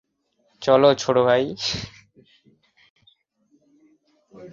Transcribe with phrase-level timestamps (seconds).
[0.61, 1.43] চল, ছোট ভাই।